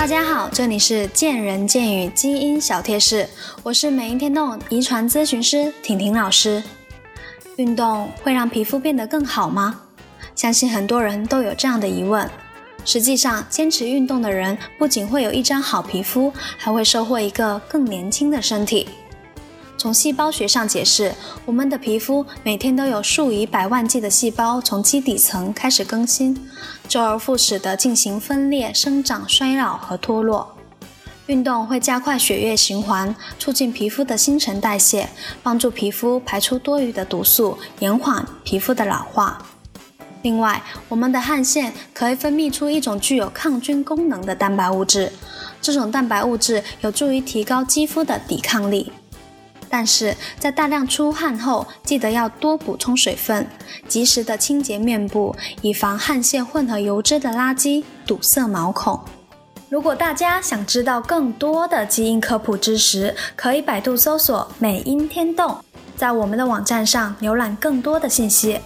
[0.00, 3.28] 大家好，这里是见人见语基因小贴士，
[3.62, 6.62] 我是美音天动遗传咨询师婷婷老师。
[7.56, 9.82] 运动会让皮肤变得更好吗？
[10.34, 12.26] 相信很多人都有这样的疑问。
[12.82, 18.88] 实际上，坚持运动的人不仅会有一张好皮肤，还会收获一个更年轻的身体。
[19.80, 21.14] 从细胞学上解释，
[21.46, 26.38] 我们的皮肤每天都有数以百万计的细胞从基底层开始更新，
[26.86, 30.54] 周而复始地进行分裂、生长、衰老和脱落。
[31.28, 35.08] 运动会加快血液循环，促进皮肤的新陈代谢，
[35.42, 39.38] 帮助皮肤排出多余的毒素，延缓皮肤的老化。
[40.20, 45.10] 另外，我们的汗腺可以分泌出一种具有抗菌功能的蛋白物质，
[45.62, 48.92] 这种蛋白物质有助于提高肌肤的抵抗力。
[49.70, 53.46] 但是在大量出汗后，记得要多补充水分，
[53.86, 59.00] 及时的清洁面部，以防汗腺混合油脂的垃圾堵塞毛孔。
[59.68, 65.56] 如果大家想知道更多的基因科普知识，可以百度搜索“美音天动”，
[65.96, 68.58] 在我们的网站上浏览更多的信息。